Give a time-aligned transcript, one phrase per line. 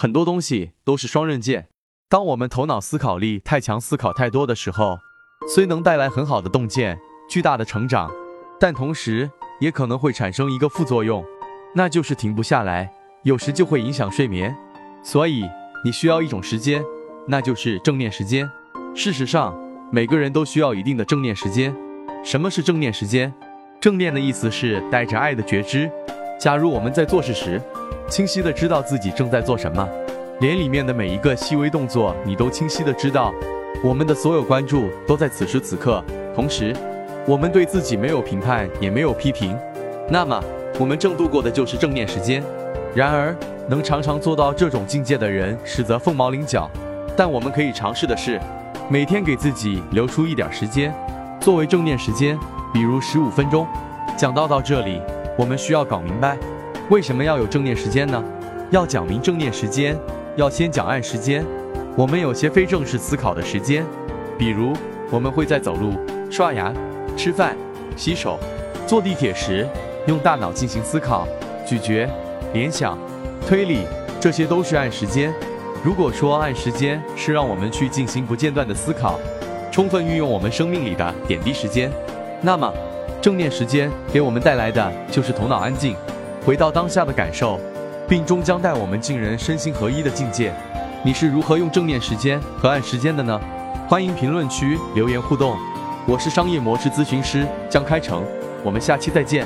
[0.00, 1.66] 很多东西都是双刃剑。
[2.08, 4.96] 当我们头脑思考力太强、思考太多的时候，
[5.52, 6.96] 虽能带来很好的洞见、
[7.28, 8.08] 巨大的成长，
[8.60, 11.24] 但同时也可能会产生一个副作用，
[11.74, 12.88] 那就是停不下来，
[13.24, 14.56] 有时就会影响睡眠。
[15.02, 15.42] 所以
[15.84, 16.80] 你需要一种时间，
[17.26, 18.48] 那就是正念时间。
[18.94, 19.52] 事实上，
[19.90, 21.74] 每个人都需要一定的正念时间。
[22.22, 23.34] 什么是正念时间？
[23.80, 25.90] 正念的意思是带着爱的觉知。
[26.38, 27.60] 假如我们在做事时，
[28.08, 29.86] 清晰的知道自己正在做什么，
[30.38, 33.34] 连里面的每一个细微动作你都清晰的知道，
[33.82, 36.02] 我们的所有关注都在此时此刻。
[36.36, 36.72] 同时，
[37.26, 39.58] 我们对自己没有评判，也没有批评，
[40.08, 40.40] 那么
[40.78, 42.40] 我们正度过的就是正念时间。
[42.94, 43.34] 然而，
[43.68, 46.70] 能常常做到这种境界的人，实则凤毛麟角。
[47.16, 48.40] 但我们可以尝试的是，
[48.88, 50.94] 每天给自己留出一点时间，
[51.40, 52.38] 作为正念时间，
[52.72, 53.66] 比如十五分钟。
[54.16, 55.00] 讲到到这里，
[55.38, 56.36] 我们需要搞明白，
[56.90, 58.20] 为什么要有正念时间呢？
[58.72, 59.96] 要讲明正念时间，
[60.34, 61.46] 要先讲暗时间。
[61.96, 63.86] 我们有些非正式思考的时间，
[64.36, 64.72] 比如
[65.12, 65.92] 我们会在走路、
[66.28, 66.74] 刷牙、
[67.16, 67.56] 吃饭、
[67.96, 68.36] 洗手、
[68.84, 69.64] 坐地铁时，
[70.08, 71.24] 用大脑进行思考、
[71.64, 72.10] 咀嚼。
[72.52, 72.98] 联想、
[73.46, 73.82] 推理，
[74.18, 75.32] 这些都是按时间。
[75.84, 79.20] 如果说按时间是让我们去进行不间断的思考，
[79.70, 81.92] 充分运用我们生命里的点滴时间，
[82.40, 82.72] 那么
[83.20, 85.96] 正念时间给我们带来的就是头脑安静，
[86.44, 87.58] 回到当下的感受，
[88.08, 90.52] 并终将带我们进人身心合一的境界。
[91.02, 93.40] 你是如何用正念时间和按时间的呢？
[93.88, 95.56] 欢迎评论区留言互动。
[96.06, 98.22] 我是商业模式咨询师江开成，
[98.62, 99.44] 我们下期再见。